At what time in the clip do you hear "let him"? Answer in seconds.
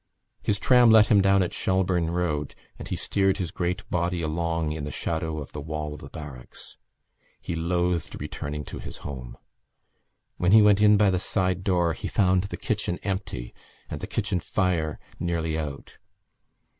0.89-1.21